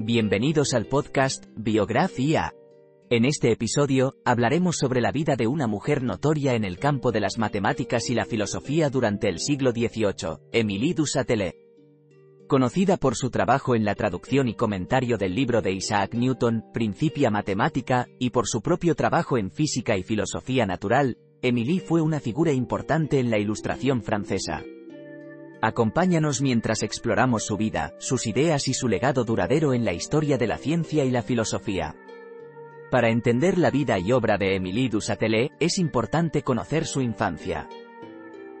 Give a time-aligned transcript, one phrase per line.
[0.00, 2.54] Bienvenidos al podcast Biografía.
[3.10, 7.18] En este episodio, hablaremos sobre la vida de una mujer notoria en el campo de
[7.18, 11.56] las matemáticas y la filosofía durante el siglo XVIII, Émilie du Châtelet.
[12.46, 17.28] Conocida por su trabajo en la traducción y comentario del libro de Isaac Newton, Principia
[17.30, 22.52] Matemática, y por su propio trabajo en física y filosofía natural, Émilie fue una figura
[22.52, 24.62] importante en la ilustración francesa.
[25.60, 30.46] Acompáñanos mientras exploramos su vida, sus ideas y su legado duradero en la historia de
[30.46, 31.96] la ciencia y la filosofía.
[32.90, 37.68] Para entender la vida y obra de Émilie du Châtelet, es importante conocer su infancia.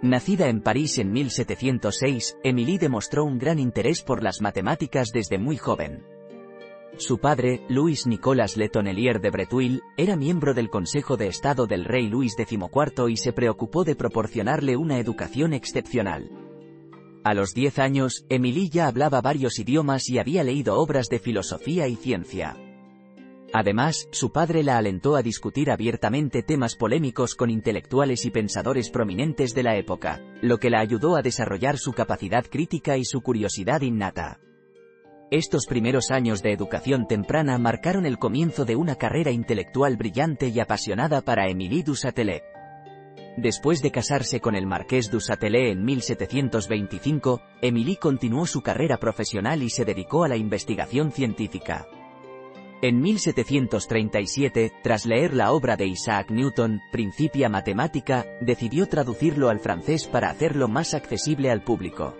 [0.02, 5.56] Nacida en París en 1706, Émilie demostró un gran interés por las matemáticas desde muy
[5.56, 6.04] joven.
[6.98, 11.84] Su padre, Louis Nicolas Le Tonnelier de Breteuil, era miembro del Consejo de Estado del
[11.84, 16.47] rey Luis XIV y se preocupó de proporcionarle una educación excepcional.
[17.24, 21.88] A los 10 años, Émilie ya hablaba varios idiomas y había leído obras de filosofía
[21.88, 22.56] y ciencia.
[23.52, 29.54] Además, su padre la alentó a discutir abiertamente temas polémicos con intelectuales y pensadores prominentes
[29.54, 33.80] de la época, lo que la ayudó a desarrollar su capacidad crítica y su curiosidad
[33.80, 34.40] innata.
[35.30, 40.60] Estos primeros años de educación temprana marcaron el comienzo de una carrera intelectual brillante y
[40.60, 42.57] apasionada para Émilie du Châtelet.
[43.38, 49.62] Después de casarse con el marqués du Châtelet en 1725, Émilie continuó su carrera profesional
[49.62, 51.86] y se dedicó a la investigación científica.
[52.82, 60.08] En 1737, tras leer la obra de Isaac Newton, Principia Matemática, decidió traducirlo al francés
[60.08, 62.16] para hacerlo más accesible al público.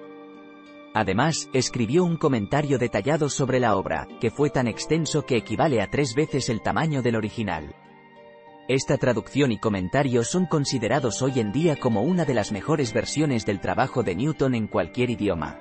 [0.95, 5.91] Además, escribió un comentario detallado sobre la obra, que fue tan extenso que equivale a
[5.91, 7.75] tres veces el tamaño del original.
[8.69, 13.47] Esta traducción y comentario son considerados hoy en día como una de las mejores versiones
[13.47, 15.59] del trabajo de Newton en cualquier idioma.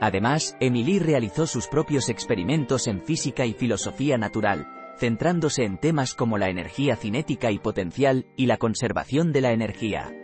[0.00, 6.38] Además, Émilie realizó sus propios experimentos en física y filosofía natural, centrándose en temas como
[6.38, 10.14] la energía cinética y potencial, y la conservación de la energía.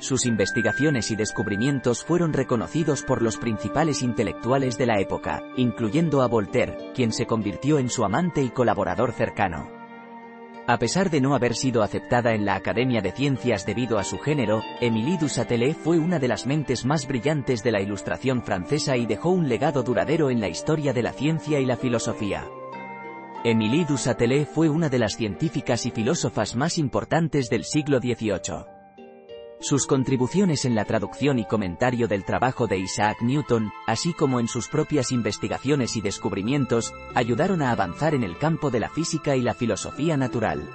[0.00, 6.26] Sus investigaciones y descubrimientos fueron reconocidos por los principales intelectuales de la época, incluyendo a
[6.26, 9.75] Voltaire, quien se convirtió en su amante y colaborador cercano.
[10.68, 14.18] A pesar de no haber sido aceptada en la Academia de Ciencias debido a su
[14.18, 18.96] género, Émilie du Châtelet fue una de las mentes más brillantes de la Ilustración francesa
[18.96, 22.44] y dejó un legado duradero en la historia de la ciencia y la filosofía.
[23.44, 28.75] Émilie du Châtelet fue una de las científicas y filósofas más importantes del siglo XVIII.
[29.58, 34.48] Sus contribuciones en la traducción y comentario del trabajo de Isaac Newton, así como en
[34.48, 39.40] sus propias investigaciones y descubrimientos, ayudaron a avanzar en el campo de la física y
[39.40, 40.68] la filosofía natural.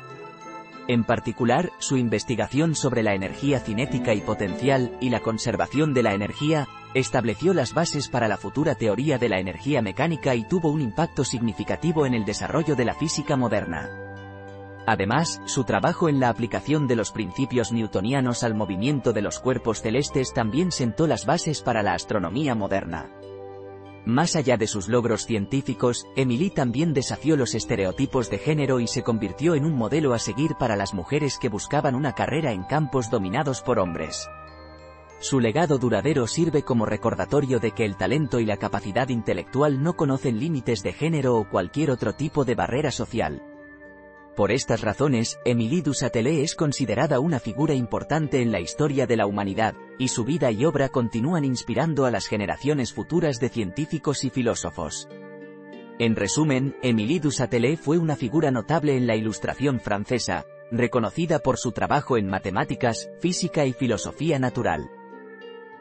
[0.88, 6.16] En particular, su investigación sobre la energía cinética y potencial, y la conservación de la
[6.16, 10.82] energía, estableció las bases para la futura teoría de la energía mecánica y tuvo un
[10.82, 14.11] impacto significativo en el desarrollo de la física moderna.
[14.88, 19.82] Además, su trabajo en la aplicación de los principios newtonianos al movimiento de los cuerpos
[19.82, 23.10] celestes también sentó las bases para la astronomía moderna.
[24.06, 29.04] Más allá de sus logros científicos, Emily también desafió los estereotipos de género y se
[29.04, 33.12] convirtió en un modelo a seguir para las mujeres que buscaban una carrera en campos
[33.12, 34.28] dominados por hombres.
[35.20, 39.94] Su legado duradero sirve como recordatorio de que el talento y la capacidad intelectual no
[39.94, 43.51] conocen límites de género o cualquier otro tipo de barrera social.
[44.36, 49.18] Por estas razones, Émilie du Châtelet es considerada una figura importante en la historia de
[49.18, 54.24] la humanidad, y su vida y obra continúan inspirando a las generaciones futuras de científicos
[54.24, 55.10] y filósofos.
[56.00, 61.58] En resumen, Émilie du Châtelet fue una figura notable en la ilustración francesa, reconocida por
[61.58, 64.90] su trabajo en matemáticas, física y filosofía natural.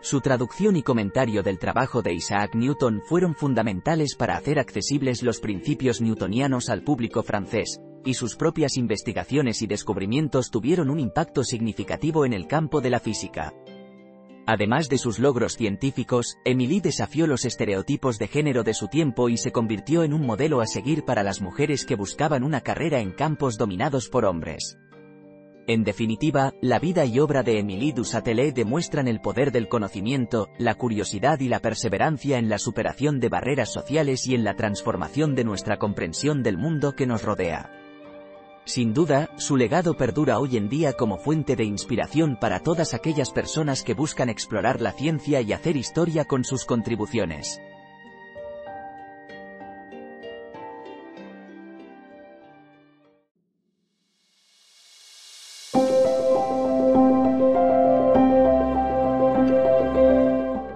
[0.02, 5.38] Su traducción y comentario del trabajo de Isaac Newton fueron fundamentales para hacer accesibles los
[5.40, 12.24] principios newtonianos al público francés, y sus propias investigaciones y descubrimientos tuvieron un impacto significativo
[12.24, 13.54] en el campo de la física.
[14.46, 19.36] Además de sus logros científicos, Emily desafió los estereotipos de género de su tiempo y
[19.36, 23.12] se convirtió en un modelo a seguir para las mujeres que buscaban una carrera en
[23.12, 24.76] campos dominados por hombres.
[25.68, 30.74] En definitiva, la vida y obra de Émilie Dussatelet demuestran el poder del conocimiento, la
[30.74, 35.44] curiosidad y la perseverancia en la superación de barreras sociales y en la transformación de
[35.44, 37.70] nuestra comprensión del mundo que nos rodea.
[38.64, 43.30] Sin duda, su legado perdura hoy en día como fuente de inspiración para todas aquellas
[43.30, 47.60] personas que buscan explorar la ciencia y hacer historia con sus contribuciones.